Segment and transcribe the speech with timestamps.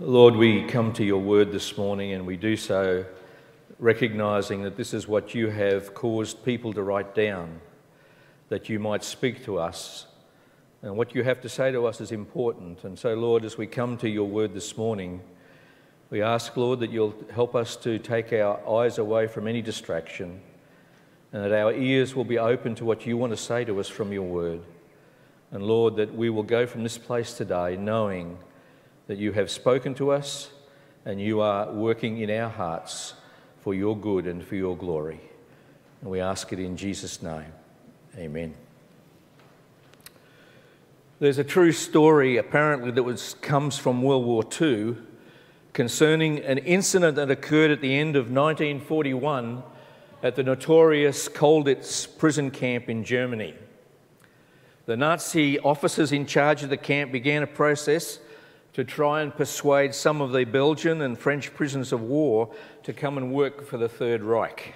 [0.00, 3.06] Lord, we come to your word this morning and we do so
[3.78, 7.60] recognizing that this is what you have caused people to write down,
[8.48, 10.06] that you might speak to us.
[10.82, 12.82] And what you have to say to us is important.
[12.82, 15.20] And so, Lord, as we come to your word this morning,
[16.10, 20.40] we ask, Lord, that you'll help us to take our eyes away from any distraction
[21.32, 23.88] and that our ears will be open to what you want to say to us
[23.88, 24.60] from your word.
[25.52, 28.38] And Lord, that we will go from this place today knowing
[29.06, 30.50] that you have spoken to us
[31.04, 33.14] and you are working in our hearts
[33.60, 35.20] for your good and for your glory.
[36.00, 37.52] And we ask it in Jesus' name.
[38.16, 38.54] Amen.
[41.20, 44.96] There's a true story, apparently, that was, comes from World War II
[45.72, 49.62] concerning an incident that occurred at the end of 1941
[50.22, 53.54] at the notorious Colditz prison camp in Germany.
[54.86, 58.18] The Nazi officers in charge of the camp began a process
[58.74, 62.52] to try and persuade some of the Belgian and French prisoners of war
[62.82, 64.74] to come and work for the Third Reich.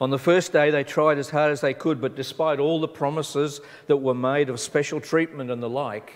[0.00, 2.88] On the first day, they tried as hard as they could, but despite all the
[2.88, 6.14] promises that were made of special treatment and the like,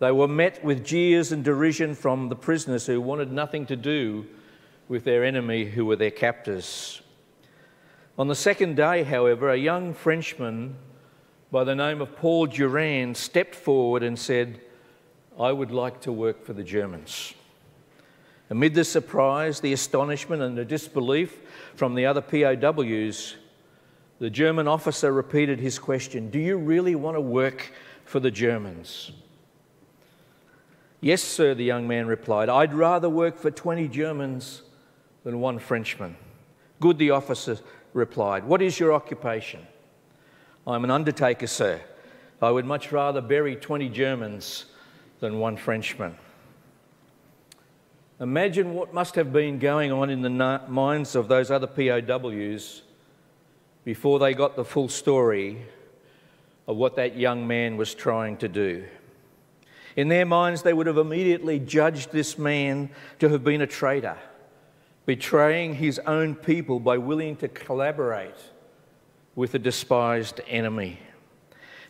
[0.00, 4.26] they were met with jeers and derision from the prisoners who wanted nothing to do
[4.88, 7.00] with their enemy, who were their captors.
[8.18, 10.76] On the second day, however, a young Frenchman
[11.50, 14.60] by the name of Paul Durand stepped forward and said,
[15.38, 17.34] I would like to work for the Germans.
[18.50, 21.38] Amid the surprise, the astonishment, and the disbelief
[21.74, 23.36] from the other POWs,
[24.20, 27.72] the German officer repeated his question Do you really want to work
[28.04, 29.10] for the Germans?
[31.00, 32.48] Yes, sir, the young man replied.
[32.48, 34.62] I'd rather work for 20 Germans
[35.24, 36.16] than one Frenchman.
[36.80, 37.58] Good, the officer
[37.92, 38.44] replied.
[38.44, 39.66] What is your occupation?
[40.66, 41.80] I'm an undertaker, sir.
[42.40, 44.66] I would much rather bury 20 Germans
[45.20, 46.16] than one Frenchman.
[48.20, 52.82] Imagine what must have been going on in the minds of those other POWs
[53.84, 55.66] before they got the full story
[56.66, 58.84] of what that young man was trying to do.
[59.96, 64.16] In their minds, they would have immediately judged this man to have been a traitor,
[65.06, 68.34] betraying his own people by willing to collaborate
[69.34, 70.98] with a despised enemy.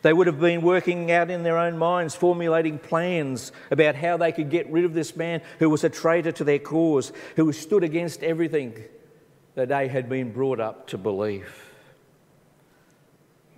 [0.05, 4.31] They would have been working out in their own minds, formulating plans about how they
[4.31, 7.83] could get rid of this man who was a traitor to their cause, who stood
[7.83, 8.83] against everything
[9.55, 11.71] that they had been brought up to believe.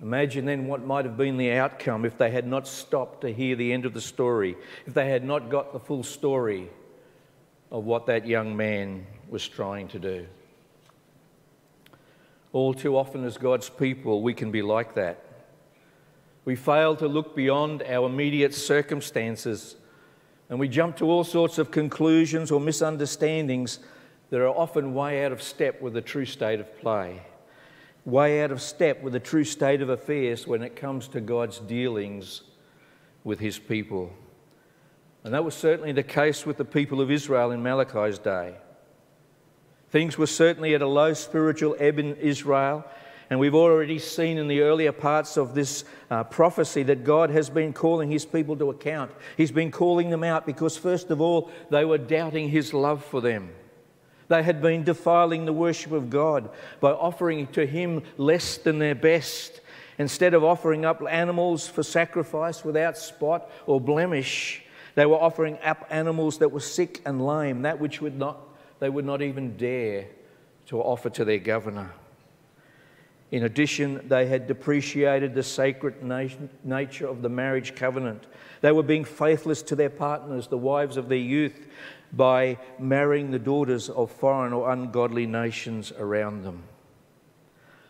[0.02, 3.58] Imagine then what might have been the outcome if they had not stopped to hear
[3.58, 6.70] the end of the story, if they had not got the full story
[7.72, 10.26] of what that young man was trying to do.
[12.54, 15.26] All too often, as God's people, we can be like that.
[16.48, 19.76] We fail to look beyond our immediate circumstances
[20.48, 23.80] and we jump to all sorts of conclusions or misunderstandings
[24.30, 27.22] that are often way out of step with the true state of play,
[28.06, 31.60] way out of step with the true state of affairs when it comes to God's
[31.60, 32.44] dealings
[33.26, 34.14] with his people.
[35.26, 38.56] And that was certainly the case with the people of Israel in Malachi's day.
[39.90, 42.86] Things were certainly at a low spiritual ebb in Israel,
[43.30, 47.50] and we've already seen in the earlier parts of this uh, prophecy that God has
[47.50, 49.12] been calling his people to account.
[49.36, 53.20] He's been calling them out because, first of all, they were doubting his love for
[53.20, 53.50] them.
[54.30, 56.50] They had been defiling the worship of God
[56.80, 59.62] by offering to him less than their best.
[59.98, 64.64] Instead of offering up animals for sacrifice without spot or blemish,
[64.96, 68.40] they were offering up animals that were sick and lame, that which would not,
[68.80, 70.08] they would not even dare
[70.68, 71.92] to offer to their governor.
[73.30, 76.02] In addition, they had depreciated the sacred
[76.64, 78.26] nature of the marriage covenant.
[78.62, 81.68] They were being faithless to their partners, the wives of their youth,
[82.14, 86.64] by marrying the daughters of foreign or ungodly nations around them.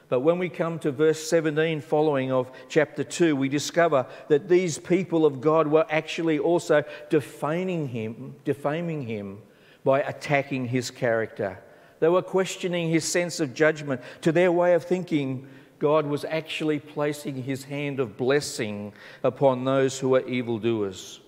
[0.09, 4.79] But when we come to verse 17 following of chapter 2, we discover that these
[4.79, 9.39] people of God were actually also defaming him, defaming him
[9.83, 11.59] by attacking his character.
[11.99, 14.01] They were questioning his sense of judgment.
[14.21, 15.47] To their way of thinking,
[15.79, 21.19] God was actually placing his hand of blessing upon those who were evildoers.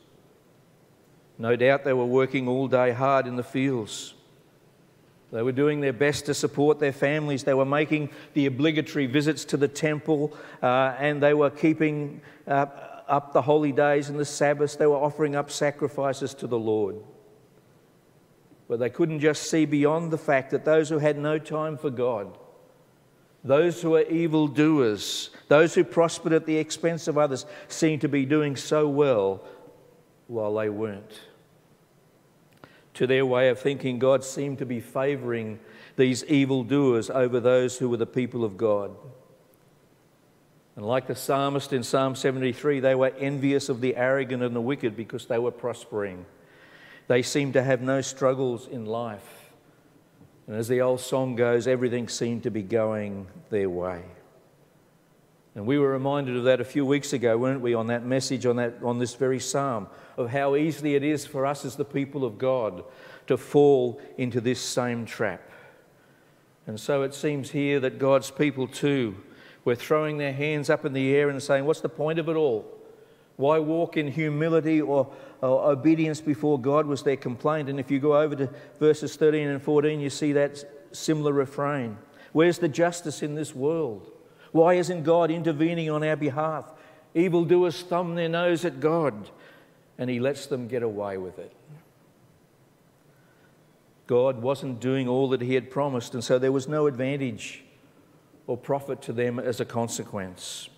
[1.37, 4.13] No doubt they were working all day hard in the fields.
[5.31, 7.43] They were doing their best to support their families.
[7.43, 12.65] They were making the obligatory visits to the temple uh, and they were keeping uh,
[13.07, 14.75] up the holy days and the Sabbaths.
[14.75, 16.95] They were offering up sacrifices to the Lord.
[18.69, 21.89] But they couldn't just see beyond the fact that those who had no time for
[21.89, 22.37] God,
[23.43, 28.25] those who are evildoers, those who prospered at the expense of others, seemed to be
[28.25, 29.43] doing so well
[30.27, 31.19] while they weren't.
[32.93, 35.59] To their way of thinking, God seemed to be favoring
[35.95, 38.91] these evildoers over those who were the people of God.
[40.75, 44.61] And like the psalmist in Psalm 73, they were envious of the arrogant and the
[44.61, 46.25] wicked because they were prospering.
[47.09, 49.49] They seemed to have no struggles in life.
[50.45, 54.03] And as the old song goes, everything seemed to be going their way.
[55.55, 58.45] And we were reminded of that a few weeks ago, weren't we, on that message,
[58.45, 61.83] on, that, on this very psalm, of how easily it is for us as the
[61.83, 62.83] people of God
[63.25, 65.41] to fall into this same trap.
[66.67, 69.17] And so it seems here that God's people too
[69.65, 72.35] were throwing their hands up in the air and saying, What's the point of it
[72.35, 72.71] all?
[73.35, 77.69] Why walk in humility or, Oh, obedience before God was their complaint.
[77.69, 78.49] And if you go over to
[78.79, 81.97] verses 13 and 14, you see that similar refrain.
[82.33, 84.11] Where's the justice in this world?
[84.51, 86.65] Why isn't God intervening on our behalf?
[87.13, 89.29] Evildoers thumb their nose at God
[89.97, 91.53] and He lets them get away with it.
[94.07, 97.63] God wasn't doing all that He had promised, and so there was no advantage
[98.47, 100.69] or profit to them as a consequence.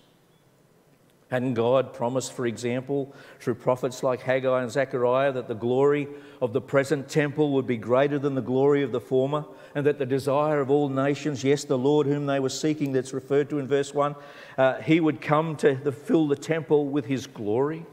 [1.32, 6.06] Hadn't God promised, for example, through prophets like Haggai and Zechariah, that the glory
[6.42, 9.98] of the present temple would be greater than the glory of the former, and that
[9.98, 13.58] the desire of all nations, yes, the Lord whom they were seeking, that's referred to
[13.58, 14.14] in verse 1,
[14.58, 17.86] uh, he would come to the, fill the temple with his glory?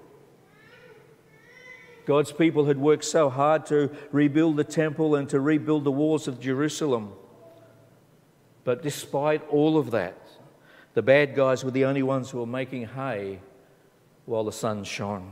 [2.05, 6.27] God's people had worked so hard to rebuild the temple and to rebuild the walls
[6.27, 7.13] of Jerusalem.
[8.65, 10.28] But despite all of that,
[10.93, 13.39] the bad guys were the only ones who were making hay
[14.25, 15.31] while the sun shone.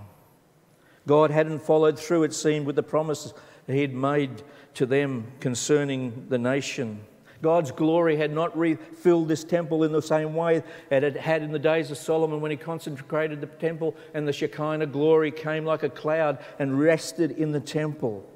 [1.06, 3.34] God hadn't followed through, it seemed, with the promises
[3.66, 4.44] He had made
[4.76, 7.02] to them concerning the nation.
[7.42, 11.52] God's glory had not refilled this temple in the same way that it had in
[11.52, 15.84] the days of Solomon when he consecrated the temple and the Shekinah glory came like
[15.84, 18.28] a cloud and rested in the temple.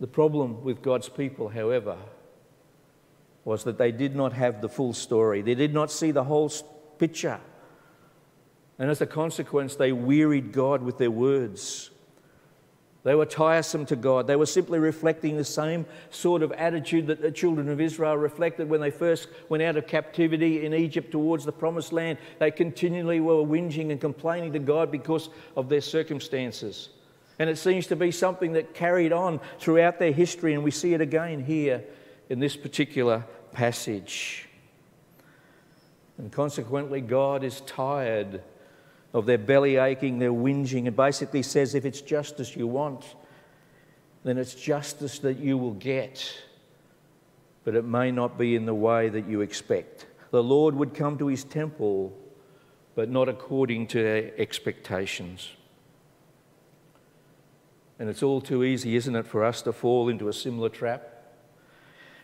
[0.00, 1.96] The problem with God's people, however,
[3.46, 5.40] was that they did not have the full story.
[5.40, 6.50] They did not see the whole
[6.98, 7.38] picture.
[8.76, 11.90] And as a consequence, they wearied God with their words.
[13.04, 14.26] They were tiresome to God.
[14.26, 18.68] They were simply reflecting the same sort of attitude that the children of Israel reflected
[18.68, 22.18] when they first went out of captivity in Egypt towards the promised land.
[22.40, 26.88] They continually were whinging and complaining to God because of their circumstances.
[27.38, 30.94] And it seems to be something that carried on throughout their history, and we see
[30.94, 31.84] it again here
[32.28, 34.48] in this particular passage.
[36.18, 38.42] And consequently, God is tired
[39.12, 43.04] of their belly aching, their whinging, and basically says if it's justice you want,
[44.24, 46.42] then it's justice that you will get,
[47.64, 50.06] but it may not be in the way that you expect.
[50.32, 52.12] The Lord would come to his temple,
[52.94, 55.50] but not according to their expectations.
[57.98, 61.15] And it's all too easy, isn't it, for us to fall into a similar trap?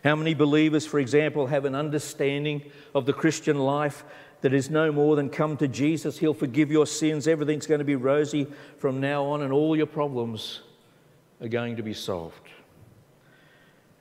[0.03, 2.63] How many believers, for example, have an understanding
[2.93, 4.03] of the Christian life
[4.43, 6.17] that is no more than come to Jesus.
[6.17, 7.29] He'll forgive your sins.
[7.29, 8.45] Everything's going to be rosy
[8.77, 10.59] from now on, and all your problems
[11.39, 12.49] are going to be solved.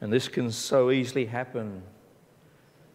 [0.01, 1.85] And this can so easily happen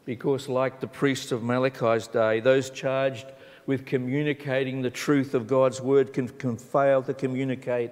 [0.03, 3.27] because, like the priests of Malachi's day, those charged
[3.65, 7.91] with communicating the truth of God's word can, can fail to communicate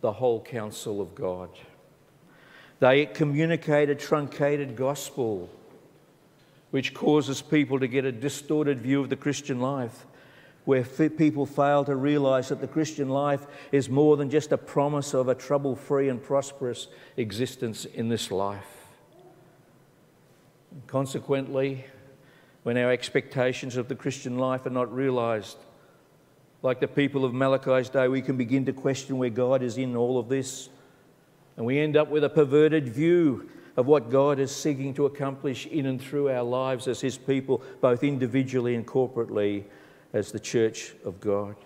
[0.00, 1.50] the whole counsel of God.
[2.80, 5.48] They communicate a truncated gospel
[6.70, 10.06] which causes people to get a distorted view of the Christian life,
[10.64, 15.14] where people fail to realize that the Christian life is more than just a promise
[15.14, 18.66] of a trouble free and prosperous existence in this life.
[20.86, 21.84] consequently,
[22.62, 25.56] when our expectations of the Christian life are not realized,
[26.62, 29.96] like the people of Malachi's day, we can begin to question where God is in
[29.96, 30.68] all of this.
[31.60, 35.66] And we end up with a perverted view of what God is seeking to accomplish
[35.66, 39.64] in and through our lives as His people, both individually and corporately
[40.14, 41.56] as the church of God.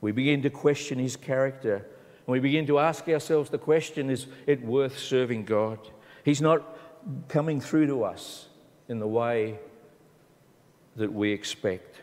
[0.00, 4.26] We begin to question His character, and we begin to ask ourselves the question is
[4.46, 5.78] it worth serving God?
[6.24, 6.78] He's not
[7.28, 8.48] coming through to us
[8.88, 9.58] in the way
[10.96, 11.96] that we expect.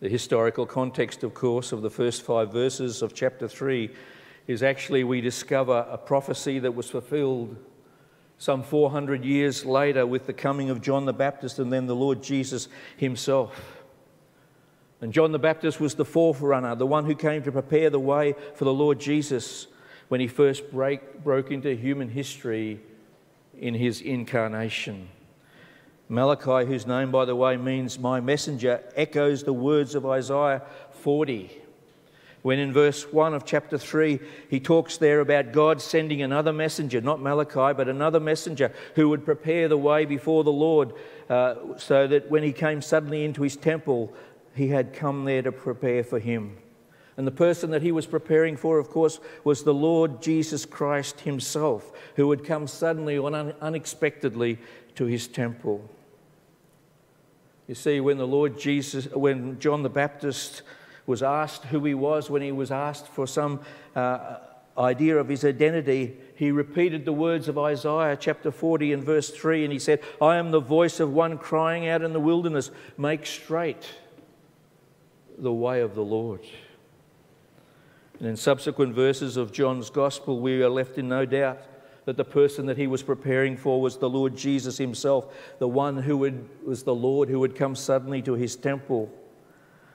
[0.00, 3.90] The historical context, of course, of the first five verses of chapter 3
[4.46, 7.56] is actually we discover a prophecy that was fulfilled
[8.36, 12.22] some 400 years later with the coming of John the Baptist and then the Lord
[12.22, 13.82] Jesus himself.
[15.00, 18.34] And John the Baptist was the forerunner, the one who came to prepare the way
[18.54, 19.66] for the Lord Jesus
[20.08, 22.80] when he first break, broke into human history
[23.58, 25.08] in his incarnation.
[26.08, 31.63] Malachi, whose name, by the way, means my messenger, echoes the words of Isaiah 40
[32.44, 34.20] When in verse 1 of chapter 3,
[34.50, 39.24] he talks there about God sending another messenger, not Malachi, but another messenger who would
[39.24, 40.92] prepare the way before the Lord,
[41.30, 44.12] uh, so that when he came suddenly into his temple,
[44.54, 46.58] he had come there to prepare for him.
[47.16, 51.20] And the person that he was preparing for, of course, was the Lord Jesus Christ
[51.20, 54.58] himself, who would come suddenly or unexpectedly
[54.96, 55.88] to his temple.
[57.68, 60.60] You see, when the Lord Jesus, when John the Baptist
[61.06, 63.60] was asked who he was, when he was asked for some
[63.94, 64.36] uh,
[64.76, 69.64] idea of his identity, he repeated the words of Isaiah chapter 40 and verse 3,
[69.64, 73.26] and he said, I am the voice of one crying out in the wilderness, make
[73.26, 73.88] straight
[75.38, 76.40] the way of the Lord.
[78.18, 81.62] And in subsequent verses of John's Gospel, we are left in no doubt
[82.04, 85.96] that the person that he was preparing for was the Lord Jesus himself, the one
[85.96, 86.18] who
[86.64, 89.10] was the Lord who would come suddenly to his temple.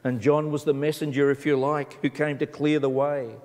[0.03, 3.35] And John was the messenger, if you like, who came to clear the way,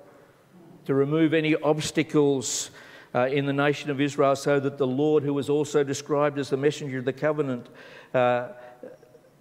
[0.85, 2.69] to remove any obstacles
[3.13, 6.49] uh, in the nation of Israel, so that the Lord, who was also described as
[6.49, 7.67] the messenger of the covenant,
[8.13, 8.49] uh,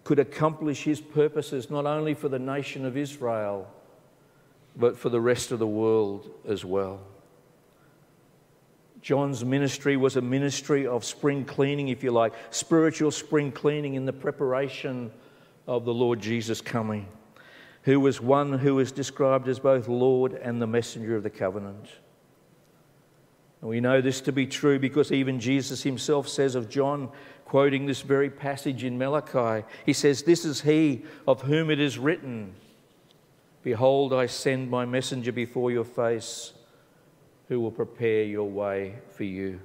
[0.04, 3.70] could accomplish his purposes not only for the nation of Israel,
[4.76, 7.00] but for the rest of the world as well.
[9.00, 14.06] John's ministry was a ministry of spring cleaning, if you like, spiritual spring cleaning in
[14.06, 15.10] the preparation
[15.66, 17.08] of the Lord Jesus coming,
[17.82, 21.88] who was one who is described as both Lord and the messenger of the covenant.
[23.60, 27.10] And we know this to be true because even Jesus himself says of John,
[27.46, 31.98] quoting this very passage in Malachi, he says, This is he of whom it is
[31.98, 32.54] written,
[33.62, 36.52] Behold, I send my messenger before your face
[37.48, 39.60] who will prepare your way for you.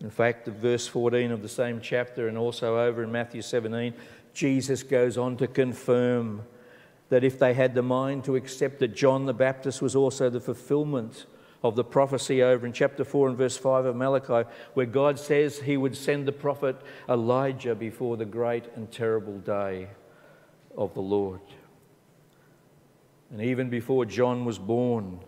[0.00, 3.94] In fact, verse 14 of the same chapter, and also over in Matthew 17,
[4.34, 6.42] Jesus goes on to confirm
[7.08, 10.40] that if they had the mind to accept that John the Baptist was also the
[10.40, 11.26] fulfillment
[11.62, 15.60] of the prophecy over in chapter 4 and verse 5 of Malachi, where God says
[15.60, 16.76] he would send the prophet
[17.08, 19.88] Elijah before the great and terrible day
[20.76, 21.40] of the Lord.
[23.30, 25.20] And even before John was born,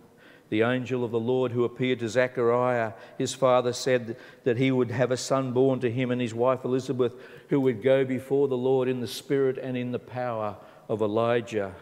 [0.49, 4.91] the angel of the Lord who appeared to Zechariah, his father said that he would
[4.91, 7.13] have a son born to him and his wife Elizabeth,
[7.49, 10.55] who would go before the Lord in the spirit and in the power
[10.87, 11.73] of Elijah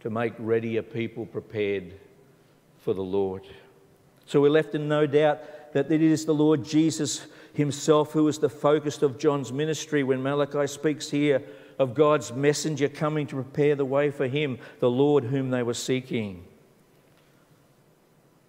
[0.00, 1.94] to make ready a people prepared
[2.78, 3.46] for the Lord.
[4.26, 8.38] So we're left in no doubt that it is the Lord Jesus himself who is
[8.38, 11.42] the focus of John's ministry when Malachi speaks here
[11.78, 15.74] of God's messenger coming to prepare the way for him, the Lord whom they were
[15.74, 16.44] seeking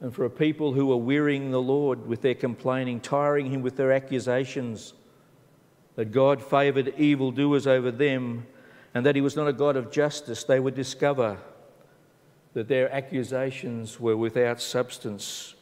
[0.01, 3.77] and for a people who are wearying the Lord with their complaining, tiring him with
[3.77, 4.93] their accusations,
[5.95, 8.47] that God favoured evildoers over them,
[8.95, 11.37] and that he was not a God of justice, they would discover
[12.53, 15.53] that their accusations were without substance.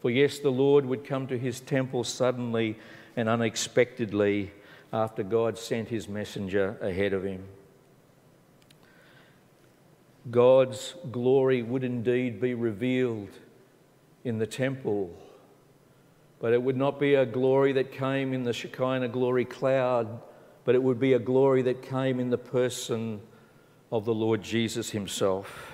[0.00, 2.76] For yes, the Lord would come to his temple suddenly
[3.16, 4.50] and unexpectedly
[4.92, 7.44] after God sent his messenger ahead of him.
[10.30, 13.30] God's glory would indeed be revealed
[14.24, 15.10] in the temple,
[16.40, 20.20] but it would not be a glory that came in the Shekinah glory cloud,
[20.64, 23.20] but it would be a glory that came in the person
[23.90, 25.72] of the Lord Jesus himself.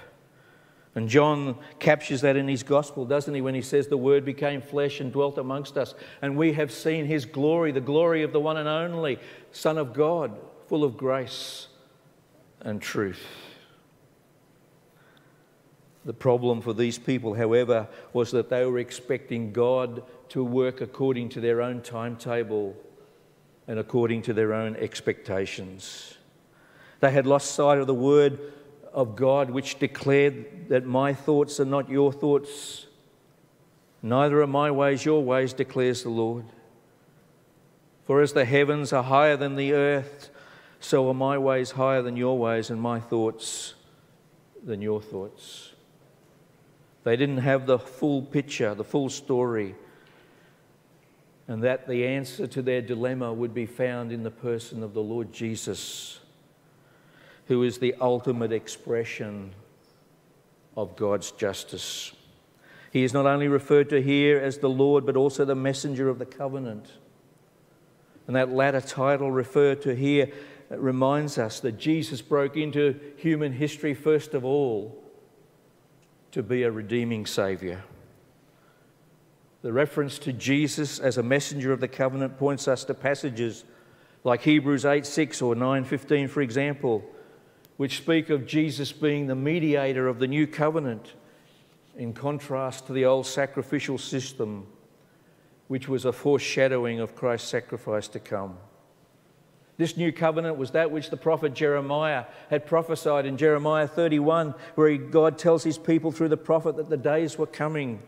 [0.94, 4.62] And John captures that in his gospel, doesn't he, when he says, The Word became
[4.62, 8.40] flesh and dwelt amongst us, and we have seen his glory, the glory of the
[8.40, 9.18] one and only
[9.52, 10.36] Son of God,
[10.66, 11.68] full of grace
[12.60, 13.24] and truth.
[16.08, 21.28] The problem for these people, however, was that they were expecting God to work according
[21.28, 22.74] to their own timetable
[23.66, 26.16] and according to their own expectations.
[27.00, 28.40] They had lost sight of the word
[28.90, 32.86] of God, which declared that my thoughts are not your thoughts,
[34.00, 36.46] neither are my ways your ways, declares the Lord.
[38.06, 40.30] For as the heavens are higher than the earth,
[40.80, 43.74] so are my ways higher than your ways, and my thoughts
[44.64, 45.74] than your thoughts.
[47.08, 49.74] They didn't have the full picture, the full story,
[51.46, 55.00] and that the answer to their dilemma would be found in the person of the
[55.00, 56.20] Lord Jesus,
[57.46, 59.52] who is the ultimate expression
[60.76, 62.12] of God's justice.
[62.92, 66.18] He is not only referred to here as the Lord, but also the messenger of
[66.18, 66.92] the covenant.
[68.26, 70.30] And that latter title referred to here
[70.68, 75.07] reminds us that Jesus broke into human history first of all
[76.32, 77.82] to be a redeeming Saviour.
[79.62, 83.64] The reference to Jesus as a messenger of the covenant points us to passages
[84.24, 87.04] like Hebrews 8 6 or 9 15, for example,
[87.76, 91.14] which speak of Jesus being the mediator of the new covenant,
[91.96, 94.66] in contrast to the old sacrificial system,
[95.66, 98.56] which was a foreshadowing of Christ's sacrifice to come.
[99.78, 104.96] This new covenant was that which the prophet Jeremiah had prophesied in Jeremiah 31, where
[104.96, 108.02] God tells his people through the prophet that the days were coming,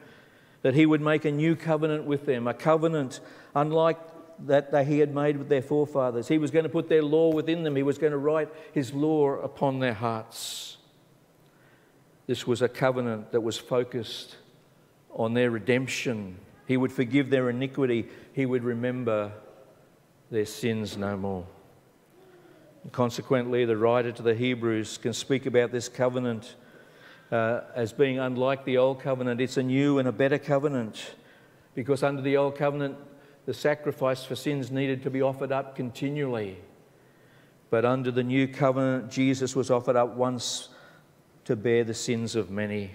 [0.63, 3.21] that he would make a new covenant with them, a covenant
[3.55, 3.99] unlike
[4.47, 6.27] that he had made with their forefathers.
[6.27, 8.93] He was going to put their law within them, he was going to write his
[8.93, 10.77] law upon their hearts.
[12.27, 14.37] This was a covenant that was focused
[15.13, 16.39] on their redemption.
[16.67, 19.33] He would forgive their iniquity, he would remember
[20.33, 21.47] their sins no more.
[22.93, 26.57] Consequently, the writer to the Hebrews can speak about this covenant
[27.31, 29.41] uh, as being unlike the old covenant.
[29.41, 31.15] It's a new and a better covenant
[31.75, 32.97] because under the old covenant,
[33.45, 36.59] the sacrifice for sins needed to be offered up continually.
[37.69, 40.71] But under the new covenant, Jesus was offered up once
[41.45, 42.93] to bear the sins of many.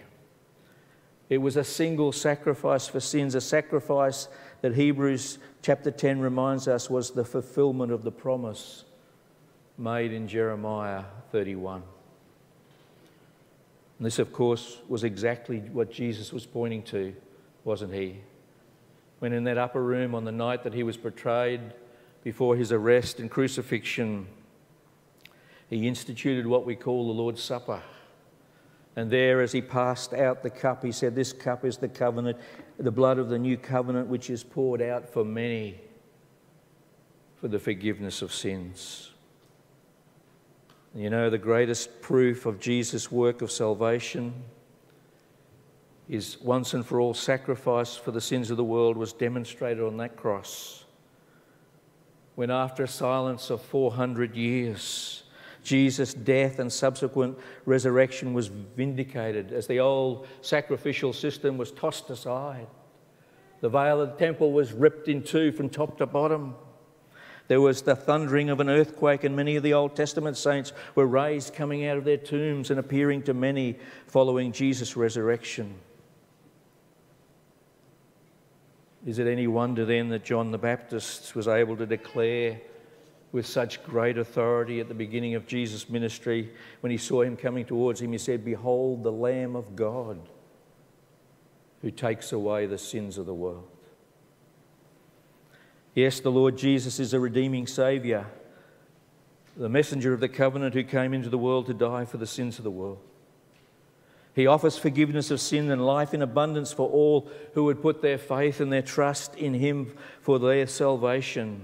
[1.29, 4.27] It was a single sacrifice for sins, a sacrifice
[4.61, 8.83] that Hebrews chapter 10 reminds us was the fulfillment of the promise
[9.77, 11.83] made in Jeremiah 31.
[13.97, 17.15] And this, of course, was exactly what Jesus was pointing to,
[17.63, 18.19] wasn't he?
[19.19, 21.61] When in that upper room on the night that he was betrayed
[22.23, 24.27] before his arrest and crucifixion,
[25.69, 27.81] he instituted what we call the Lord's Supper.
[28.97, 32.37] And there, as he passed out the cup, he said, This cup is the covenant,
[32.77, 35.79] the blood of the new covenant, which is poured out for many
[37.41, 39.11] for the forgiveness of sins.
[40.95, 44.33] You know, the greatest proof of Jesus' work of salvation
[46.07, 49.97] is once and for all sacrifice for the sins of the world was demonstrated on
[49.97, 50.85] that cross.
[52.35, 55.23] When, after a silence of 400 years,
[55.63, 62.67] Jesus' death and subsequent resurrection was vindicated as the old sacrificial system was tossed aside.
[63.59, 66.55] The veil of the temple was ripped in two from top to bottom.
[67.47, 71.05] There was the thundering of an earthquake, and many of the Old Testament saints were
[71.05, 73.77] raised coming out of their tombs and appearing to many
[74.07, 75.75] following Jesus' resurrection.
[79.05, 82.59] Is it any wonder then that John the Baptist was able to declare
[83.31, 87.65] with such great authority at the beginning of Jesus' ministry when he saw him coming
[87.65, 88.11] towards him?
[88.11, 90.19] He said, Behold, the Lamb of God
[91.83, 93.74] who takes away the sins of the world.
[95.95, 98.27] Yes, the Lord Jesus is a redeeming Saviour,
[99.55, 102.57] the messenger of the covenant who came into the world to die for the sins
[102.57, 102.99] of the world.
[104.35, 108.17] He offers forgiveness of sin and life in abundance for all who would put their
[108.17, 111.63] faith and their trust in Him for their salvation.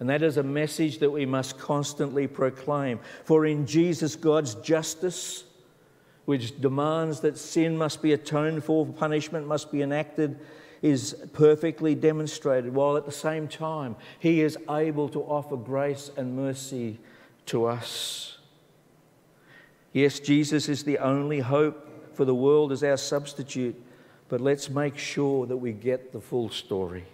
[0.00, 2.98] And that is a message that we must constantly proclaim.
[3.22, 5.44] For in Jesus, God's justice,
[6.24, 10.40] which demands that sin must be atoned for, punishment must be enacted,
[10.82, 16.36] is perfectly demonstrated, while at the same time, He is able to offer grace and
[16.36, 16.98] mercy
[17.46, 18.38] to us.
[19.92, 23.80] Yes, Jesus is the only hope for the world as our substitute,
[24.28, 27.04] but let's make sure that we get the full story.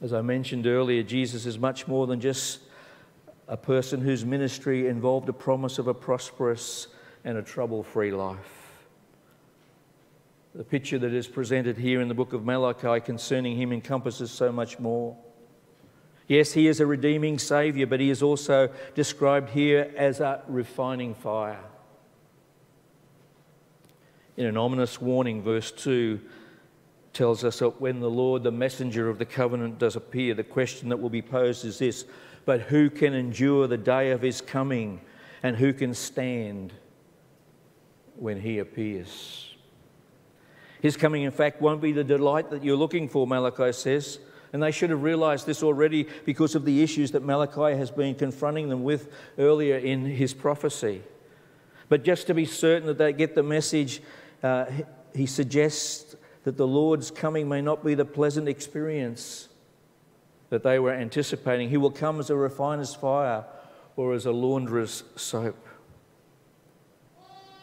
[0.00, 2.60] As I mentioned earlier, Jesus is much more than just
[3.46, 6.88] a person whose ministry involved a promise of a prosperous
[7.24, 8.61] and a trouble free life.
[10.54, 14.52] The picture that is presented here in the book of Malachi concerning him encompasses so
[14.52, 15.16] much more.
[16.28, 21.14] Yes, he is a redeeming Saviour, but he is also described here as a refining
[21.14, 21.64] fire.
[24.36, 26.20] In an ominous warning, verse 2
[27.14, 30.90] tells us that when the Lord, the messenger of the covenant, does appear, the question
[30.90, 32.04] that will be posed is this
[32.44, 35.00] But who can endure the day of his coming,
[35.42, 36.74] and who can stand
[38.16, 39.51] when he appears?
[40.82, 44.18] His coming, in fact, won't be the delight that you're looking for, Malachi says.
[44.52, 48.16] And they should have realized this already because of the issues that Malachi has been
[48.16, 51.02] confronting them with earlier in his prophecy.
[51.88, 54.02] But just to be certain that they get the message,
[54.42, 54.66] uh,
[55.14, 59.48] he suggests that the Lord's coming may not be the pleasant experience
[60.50, 61.70] that they were anticipating.
[61.70, 63.44] He will come as a refiner's fire
[63.94, 65.56] or as a launderer's soap.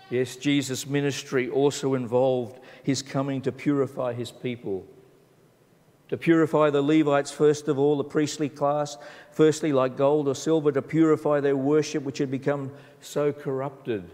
[0.09, 4.83] Yes, Jesus' ministry also involved his coming to purify his people.
[6.07, 8.97] To purify the Levites, first of all, the priestly class,
[9.31, 14.09] firstly, like gold or silver, to purify their worship, which had become so corrupted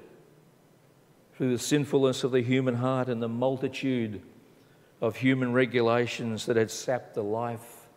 [1.37, 4.21] through the sinfulness of the human heart and the multitude
[4.99, 7.87] of human regulations that had sapped the life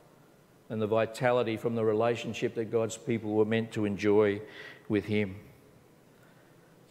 [0.69, 4.41] and the vitality from the relationship that God's people were meant to enjoy
[4.89, 5.35] with Him.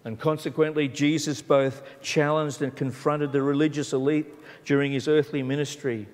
[0.08, 6.08] And consequently, Jesus both challenged and confronted the religious elite during his earthly ministry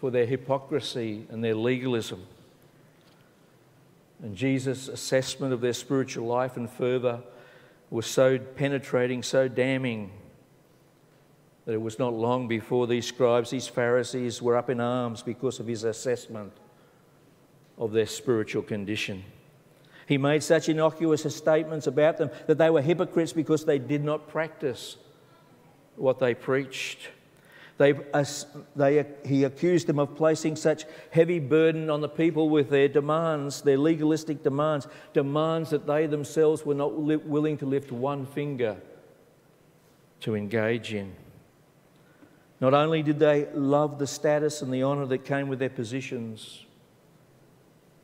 [0.00, 2.24] for their hypocrisy and their legalism.
[4.22, 7.20] And Jesus' assessment of their spiritual life and fervour
[7.90, 10.10] was so penetrating, so damning,
[11.66, 15.60] that it was not long before these scribes, these Pharisees, were up in arms because
[15.60, 16.54] of his assessment
[17.76, 19.24] of their spiritual condition.
[20.06, 24.28] He made such innocuous statements about them that they were hypocrites because they did not
[24.28, 24.96] practice
[25.96, 27.08] what they preached.
[27.76, 27.92] They,
[28.76, 33.62] they, he accused them of placing such heavy burden on the people with their demands,
[33.62, 38.76] their legalistic demands, demands that they themselves were not willing to lift one finger
[40.20, 41.14] to engage in.
[42.60, 46.64] Not only did they love the status and the honour that came with their positions,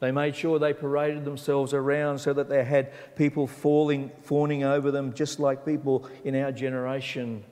[0.01, 4.91] they made sure they paraded themselves around so that they had people falling, fawning over
[4.91, 7.45] them, just like people in our generation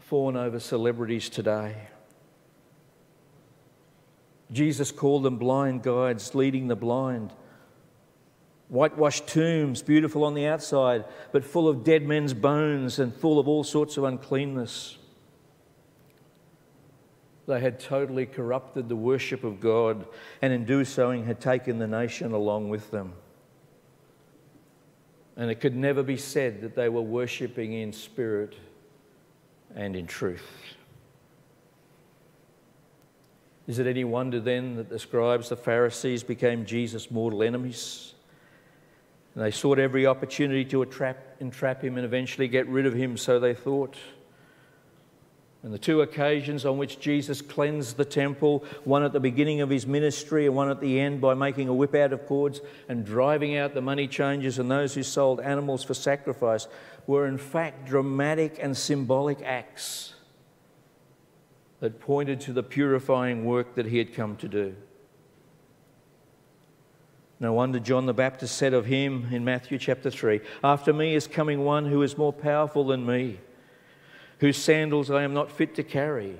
[0.00, 1.76] fawn over celebrities today.
[4.50, 7.32] Jesus called them blind guides, leading the blind.
[8.68, 13.46] Whitewashed tombs, beautiful on the outside, but full of dead men's bones and full of
[13.46, 14.96] all sorts of uncleanness.
[17.46, 20.06] They had totally corrupted the worship of God
[20.40, 23.12] and in doing so had taken the nation along with them.
[25.36, 28.54] And it could never be said that they were worshipping in spirit
[29.74, 30.46] and in truth.
[33.66, 38.14] Is it any wonder then that the scribes, the Pharisees, became Jesus' mortal enemies?
[39.34, 43.16] And they sought every opportunity to entrap, entrap him and eventually get rid of him,
[43.16, 43.96] so they thought.
[45.64, 49.70] And the two occasions on which Jesus cleansed the temple, one at the beginning of
[49.70, 53.02] his ministry and one at the end by making a whip out of cords and
[53.02, 56.68] driving out the money changers and those who sold animals for sacrifice,
[57.06, 60.12] were in fact dramatic and symbolic acts
[61.80, 64.76] that pointed to the purifying work that he had come to do.
[67.40, 71.26] No wonder John the Baptist said of him in Matthew chapter 3 After me is
[71.26, 73.38] coming one who is more powerful than me
[74.38, 76.36] whose sandals I am not fit to carry.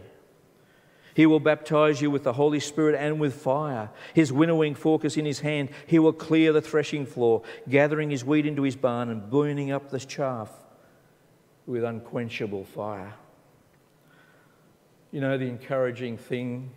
[1.14, 3.90] He will baptize you with the Holy Spirit and with fire.
[4.14, 5.70] His winnowing fork is in his hand.
[5.86, 9.90] He will clear the threshing floor, gathering his wheat into his barn and burning up
[9.90, 10.50] the chaff
[11.66, 13.14] with unquenchable fire.
[15.12, 16.70] You know, the encouraging thing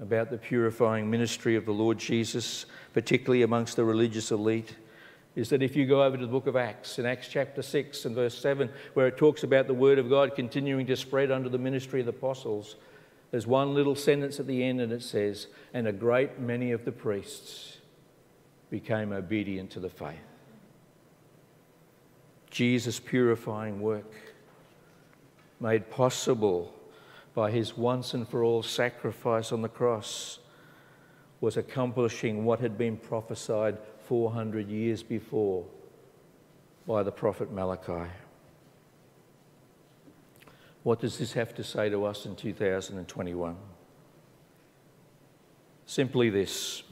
[0.00, 4.74] about the purifying ministry of the Lord Jesus, particularly amongst the religious elite,
[5.38, 8.06] is that if you go over to the book of Acts, in Acts chapter 6
[8.06, 11.48] and verse 7, where it talks about the word of God continuing to spread under
[11.48, 12.74] the ministry of the apostles,
[13.30, 16.84] there's one little sentence at the end and it says, And a great many of
[16.84, 17.76] the priests
[18.68, 20.16] became obedient to the faith.
[22.50, 24.12] Jesus' purifying work,
[25.60, 26.74] made possible
[27.36, 30.40] by his once and for all sacrifice on the cross,
[31.40, 35.66] was accomplishing what had been prophesied 400 years before
[36.86, 38.10] by the prophet Malachi.
[40.82, 43.54] What does this have to say to us in 2021?
[45.84, 46.84] Simply this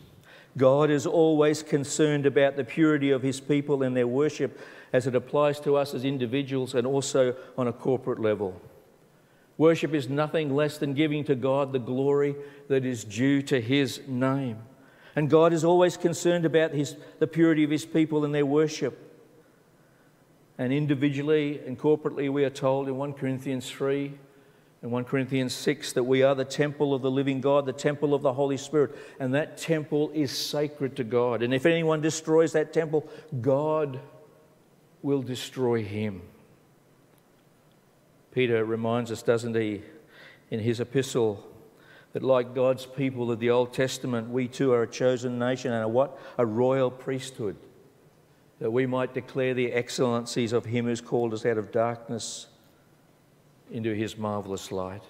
[0.59, 4.61] God is always concerned about the purity of his people and their worship
[4.93, 8.61] as it applies to us as individuals and also on a corporate level.
[9.57, 12.37] Worship is nothing less than giving to God the glory
[12.69, 14.59] that is due to his name.
[15.17, 19.03] And God is always concerned about his, the purity of his people and their worship.
[20.59, 24.13] And individually and corporately, we are told in 1 Corinthians 3
[24.83, 28.13] and 1 Corinthians 6 that we are the temple of the living God, the temple
[28.13, 28.95] of the Holy Spirit.
[29.19, 31.43] And that temple is sacred to God.
[31.43, 33.09] And if anyone destroys that temple,
[33.41, 33.99] God
[35.03, 36.21] will destroy him.
[38.33, 39.81] Peter reminds us, doesn't he,
[40.51, 41.43] in his epistle
[42.17, 45.85] that like God's people of the Old Testament, we too are a chosen nation and
[45.85, 46.19] a what?
[46.39, 47.57] A royal priesthood,
[48.59, 52.47] that we might declare the excellencies of him who's called us out of darkness
[53.71, 55.03] into his marvelous light.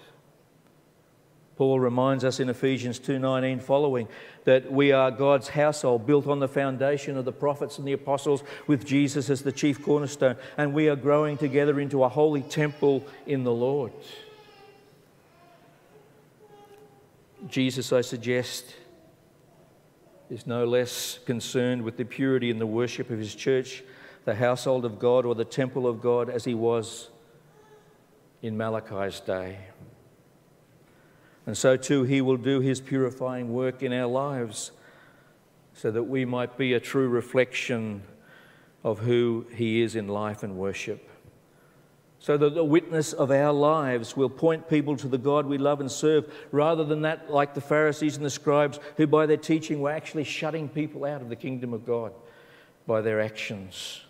[1.55, 4.09] Paul reminds us in Ephesians 2:19 following
[4.43, 8.43] that we are God's household built on the foundation of the prophets and the apostles
[8.67, 13.05] with Jesus as the chief cornerstone and we are growing together into a holy temple
[13.25, 13.93] in the Lord.
[17.47, 18.75] Jesus, I suggest,
[20.29, 23.83] is no less concerned with the purity and the worship of his church,
[24.25, 27.09] the household of God, or the temple of God as he was
[28.41, 29.57] in Malachi's day.
[31.45, 34.71] And so too, He will do His purifying work in our lives
[35.73, 38.03] so that we might be a true reflection
[38.83, 41.09] of who He is in life and worship.
[42.19, 45.79] So that the witness of our lives will point people to the God we love
[45.79, 49.81] and serve, rather than that, like the Pharisees and the scribes, who by their teaching
[49.81, 52.11] were actually shutting people out of the kingdom of God
[52.87, 54.01] by their actions,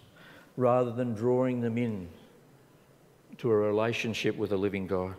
[0.56, 2.08] rather than drawing them in
[3.40, 5.16] to a relationship with a living God.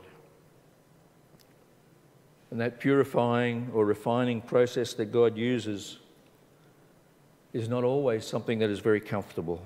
[2.51, 5.99] And that purifying or refining process that God uses
[7.53, 9.61] is not always something that is very comfortable.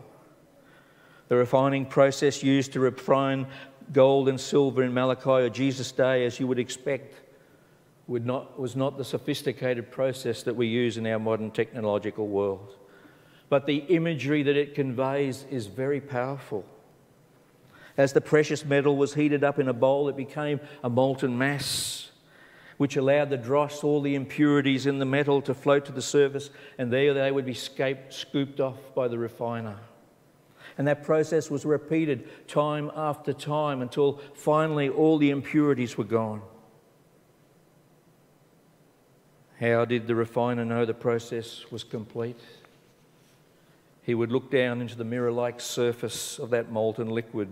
[1.32, 3.46] The refining process used to refine
[3.90, 7.22] gold and silver in Malachi or Jesus' day, as you would expect,
[8.06, 12.76] would not, was not the sophisticated process that we use in our modern technological world.
[13.48, 16.66] But the imagery that it conveys is very powerful.
[17.96, 22.10] As the precious metal was heated up in a bowl, it became a molten mass
[22.76, 26.50] which allowed the dross, all the impurities in the metal, to float to the surface,
[26.76, 29.78] and there they would be scaped, scooped off by the refiner.
[30.78, 36.42] And that process was repeated time after time until finally all the impurities were gone.
[39.60, 42.40] How did the refiner know the process was complete?
[44.02, 47.48] He would look down into the mirror like surface of that molten liquid.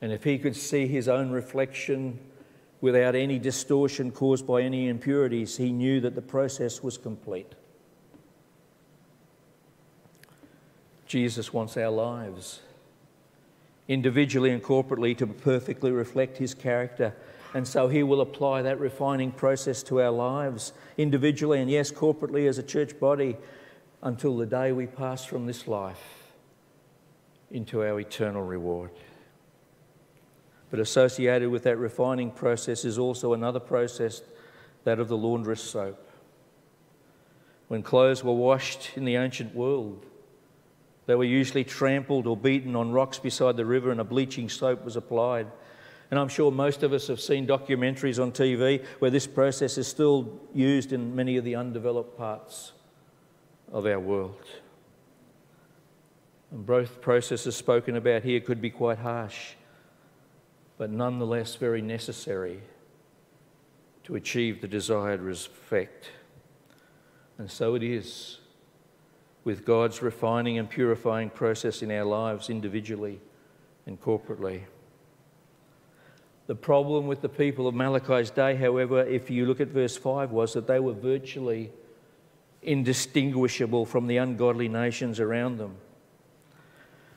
[0.00, 2.18] And if he could see his own reflection
[2.80, 7.54] without any distortion caused by any impurities, he knew that the process was complete.
[11.12, 12.60] Jesus wants our lives,
[13.86, 17.14] individually and corporately, to perfectly reflect his character.
[17.52, 22.48] And so he will apply that refining process to our lives, individually and, yes, corporately
[22.48, 23.36] as a church body,
[24.00, 26.32] until the day we pass from this life
[27.50, 28.92] into our eternal reward.
[30.70, 34.22] But associated with that refining process is also another process,
[34.84, 36.10] that of the laundress soap.
[37.68, 40.06] When clothes were washed in the ancient world,
[41.06, 44.84] they were usually trampled or beaten on rocks beside the river, and a bleaching soap
[44.84, 45.46] was applied.
[46.10, 49.88] And I'm sure most of us have seen documentaries on TV where this process is
[49.88, 52.72] still used in many of the undeveloped parts
[53.72, 54.44] of our world.
[56.50, 59.54] And both processes spoken about here could be quite harsh
[60.82, 62.60] but nonetheless very necessary
[64.02, 66.10] to achieve the desired effect.
[67.38, 68.38] And so it is
[69.44, 73.20] with God's refining and purifying process in our lives individually
[73.86, 74.62] and corporately.
[76.46, 80.30] The problem with the people of Malachi's day, however, if you look at verse 5,
[80.30, 81.70] was that they were virtually
[82.62, 85.76] indistinguishable from the ungodly nations around them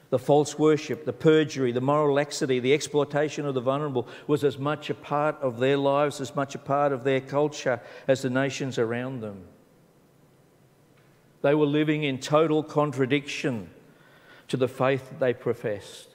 [0.09, 4.57] the false worship, the perjury, the moral laxity, the exploitation of the vulnerable was as
[4.57, 8.29] much a part of their lives, as much a part of their culture as the
[8.29, 9.43] nations around them.
[11.45, 13.69] They were living in total contradiction
[14.47, 16.07] to the faith that they professed.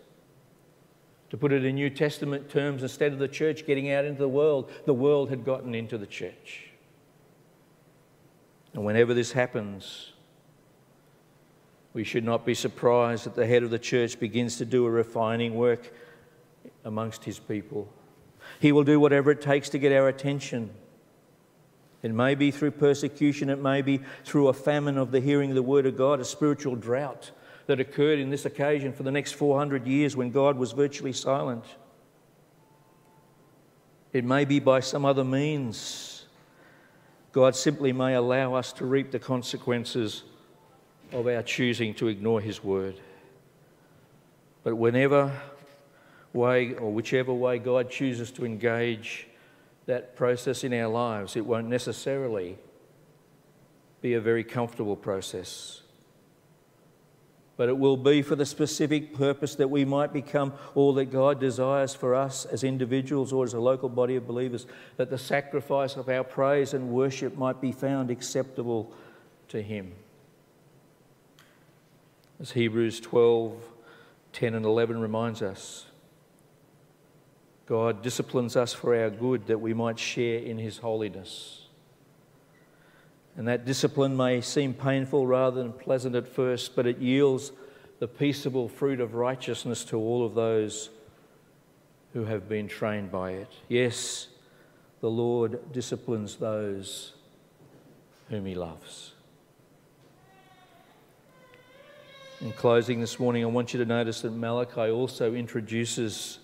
[1.28, 4.28] To put it in New Testament terms, instead of the church getting out into the
[4.28, 6.70] world, the world had gotten into the church.
[8.74, 10.14] And whenever this happens,
[11.92, 14.90] we should not be surprised that the head of the church begins to do a
[14.90, 15.94] refining work
[16.84, 17.88] amongst his people.
[18.58, 20.70] He will do whatever it takes to get our attention.
[22.02, 25.56] It may be through persecution, it may be through a famine of the hearing of
[25.56, 27.30] the word of God, a spiritual drought
[27.66, 31.64] that occurred in this occasion for the next 400 years when God was virtually silent.
[34.12, 36.26] It may be by some other means.
[37.32, 40.24] God simply may allow us to reap the consequences
[41.12, 42.98] of our choosing to ignore His word.
[44.64, 45.32] But whenever
[46.32, 49.26] way or whichever way God chooses to engage
[49.90, 52.56] that process in our lives, it won't necessarily
[54.00, 55.82] be a very comfortable process.
[57.56, 61.38] But it will be for the specific purpose that we might become all that God
[61.38, 65.96] desires for us as individuals or as a local body of believers, that the sacrifice
[65.96, 68.94] of our praise and worship might be found acceptable
[69.48, 69.92] to Him
[72.40, 73.54] as Hebrews 12
[74.32, 75.86] 10 and 11 reminds us.
[77.70, 81.68] God disciplines us for our good that we might share in His holiness.
[83.36, 87.52] And that discipline may seem painful rather than pleasant at first, but it yields
[88.00, 90.90] the peaceable fruit of righteousness to all of those
[92.12, 93.52] who have been trained by it.
[93.68, 94.26] Yes,
[95.00, 97.12] the Lord disciplines those
[98.30, 99.12] whom He loves.
[102.40, 106.40] In closing this morning, I want you to notice that Malachi also introduces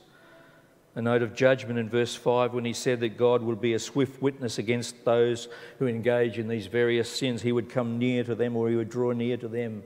[0.97, 3.79] a note of judgment in verse 5 when he said that God would be a
[3.79, 5.47] swift witness against those
[5.79, 7.43] who engage in these various sins.
[7.43, 9.83] He would come near to them or he would draw near to them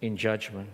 [0.00, 0.70] in judgment.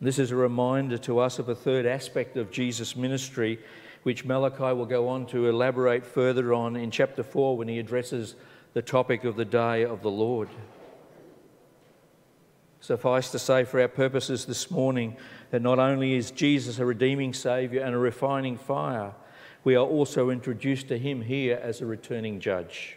[0.00, 3.58] This is a reminder to us of a third aspect of Jesus' ministry,
[4.04, 8.36] which Malachi will go on to elaborate further on in chapter 4 when he addresses
[8.72, 10.48] the topic of the day of the Lord.
[12.80, 15.16] Suffice to say, for our purposes this morning,
[15.50, 19.12] that not only is Jesus a redeeming Saviour and a refining fire,
[19.64, 22.96] we are also introduced to Him here as a returning judge.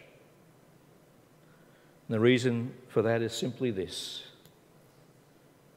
[2.08, 4.24] And the reason for that is simply this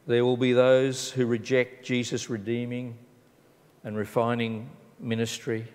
[0.07, 2.97] there will be those who reject Jesus' redeeming
[3.83, 5.67] and refining ministry.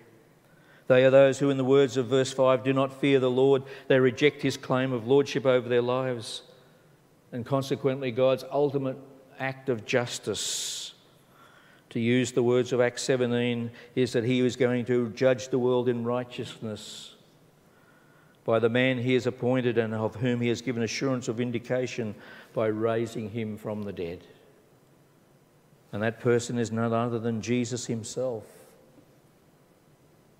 [0.87, 3.63] They are those who, in the words of verse 5, do not fear the Lord.
[3.87, 6.41] They reject his claim of lordship over their lives
[7.31, 8.97] and consequently God's ultimate
[9.39, 10.82] act of justice.
[11.93, 15.59] To use the words of Acts 17, is that he is going to judge the
[15.59, 17.13] world in righteousness
[18.45, 22.15] by the man he has appointed and of whom he has given assurance of vindication
[22.51, 24.23] by raising him from the dead.
[25.91, 28.47] And that person is none other than Jesus himself,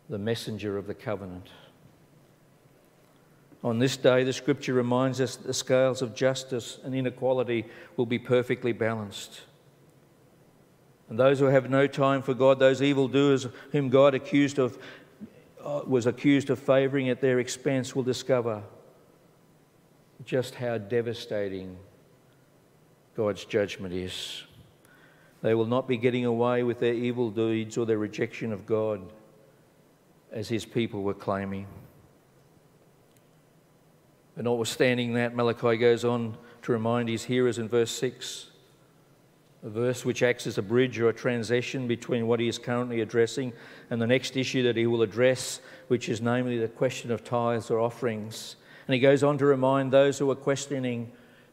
[0.10, 1.50] the messenger of the covenant.
[3.64, 8.08] On this day, the scripture reminds us that the scales of justice and inequality will
[8.08, 9.42] be perfectly balanced.
[11.14, 14.80] And those who have no time for God, those evildoers whom God accused of,
[15.64, 18.64] uh, was accused of favouring at their expense, will discover
[20.26, 21.78] just how devastating
[23.16, 24.42] God's judgment is.
[25.44, 29.00] They will not be getting away with their evil deeds or their rejection of God
[30.32, 31.68] as his people were claiming.
[34.36, 38.50] But notwithstanding that, Malachi goes on to remind his hearers in verse 6,
[39.64, 43.00] a verse which acts as a bridge or a transition between what he is currently
[43.00, 43.54] addressing
[43.90, 47.72] and the next issue that he will address, which is namely the question of tithes
[47.72, 48.58] or offerings.
[48.88, 51.12] And he goes on to remind those who are questioning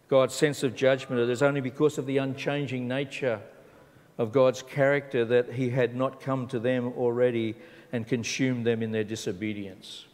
[0.08, 3.40] God's sense of judgment that it is only because of the unchanging nature
[4.18, 7.54] of God's character that he had not come to them already
[7.92, 10.06] and consumed them in their disobedience.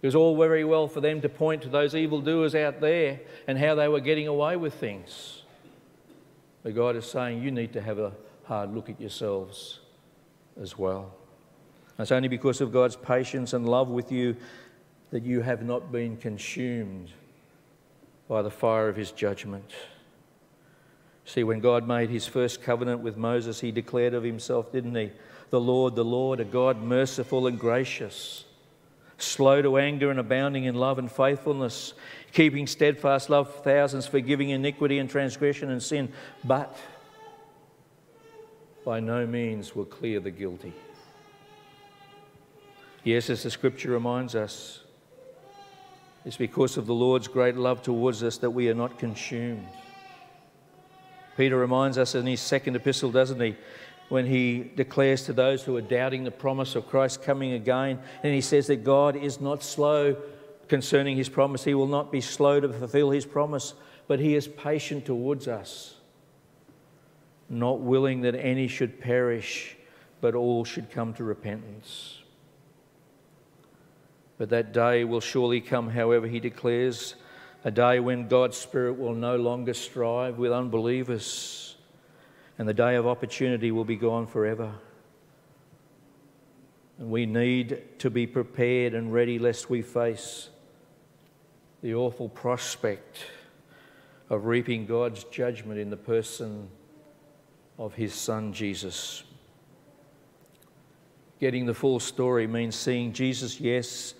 [0.00, 3.58] It was all very well for them to point to those evildoers out there and
[3.58, 5.41] how they were getting away with things.
[6.62, 8.12] But God is saying you need to have a
[8.44, 9.80] hard look at yourselves
[10.60, 11.14] as well.
[11.98, 14.36] it's only because of God's patience and love with you
[15.10, 17.10] that you have not been consumed
[18.28, 19.72] by the fire of his judgment.
[21.24, 25.10] See, when God made his first covenant with Moses, he declared of himself, didn't he?
[25.50, 28.44] The Lord, the Lord, a God merciful and gracious
[29.18, 31.94] slow to anger and abounding in love and faithfulness,
[32.32, 36.12] keeping steadfast love for thousands, forgiving iniquity and transgression and sin,
[36.44, 36.76] but
[38.84, 40.72] by no means will clear the guilty.
[43.04, 44.80] Yes, as the scripture reminds us,
[46.24, 49.66] it's because of the Lord's great love towards us that we are not consumed.
[51.36, 53.56] Peter reminds us in his second epistle, doesn't he?
[54.12, 57.98] When he declares to those who are doubting the promise of Christ coming again.
[58.22, 60.18] And he says that God is not slow
[60.68, 61.64] concerning his promise.
[61.64, 63.72] He will not be slow to fulfill his promise,
[64.08, 65.94] but he is patient towards us,
[67.48, 69.78] not willing that any should perish,
[70.20, 72.18] but all should come to repentance.
[74.36, 77.14] But that day will surely come, however, he declares,
[77.64, 81.71] a day when God's Spirit will no longer strive with unbelievers
[82.62, 84.72] and the day of opportunity will be gone forever.
[86.96, 90.48] And we need to be prepared and ready lest we face
[91.82, 93.24] the awful prospect
[94.30, 96.68] of reaping God's judgment in the person
[97.80, 99.24] of His Son Jesus.
[101.40, 104.14] Getting the full story means seeing Jesus, yes,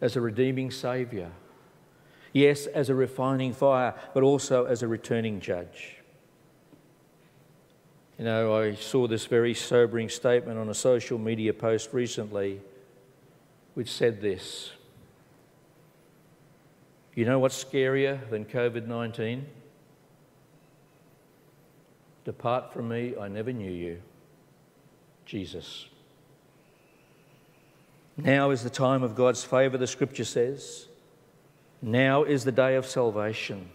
[0.00, 1.30] as a redeeming Saviour,
[2.32, 5.97] yes, as a refining fire, but also as a returning judge.
[8.18, 12.60] You know, I saw this very sobering statement on a social media post recently
[13.74, 14.72] which said this
[17.14, 19.46] You know what's scarier than COVID 19?
[22.24, 24.02] Depart from me, I never knew you.
[25.24, 25.86] Jesus.
[28.16, 30.88] Now is the time of God's favour, the scripture says.
[31.80, 33.70] Now is the day of salvation.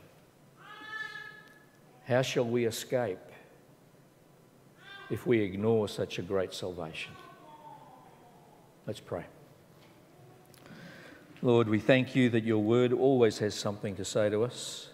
[2.06, 3.20] How shall we escape?
[5.10, 7.14] If we ignore such a great salvation.
[8.88, 9.26] Let's pray.
[11.42, 14.90] Lord, we thank you that your word always has something to say to us.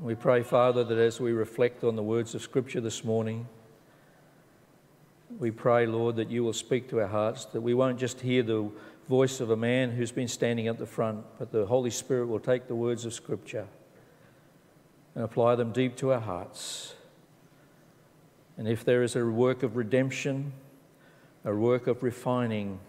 [0.00, 3.48] We pray, Father, that as we reflect on the words of Scripture this morning,
[5.36, 8.42] We pray, Lord, that you will speak to our hearts, that we won't just hear
[8.42, 8.70] the
[9.08, 12.40] voice of a man who's been standing at the front, but the Holy Spirit will
[12.40, 13.66] take the words of Scripture
[15.14, 16.94] and apply them deep to our hearts.
[18.58, 20.52] And if there is a work of redemption,
[21.44, 22.80] a work of refining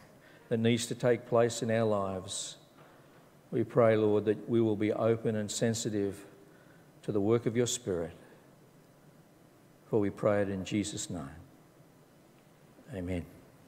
[0.50, 2.58] that needs to take place in our lives,
[3.52, 6.26] we pray, Lord, that we will be open and sensitive
[7.04, 8.12] to the work of your Spirit.
[9.90, 11.30] For we pray it in Jesus' name.
[12.94, 13.39] Amen.